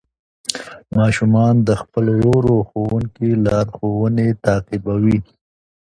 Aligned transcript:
ماشومان 0.97 1.53
د 1.67 1.69
خپل 1.81 2.05
ورو 2.13 2.27
ورو 2.35 2.55
ښوونکي 2.69 3.29
لارښوونې 3.45 4.27
تعقیبوي 4.45 5.17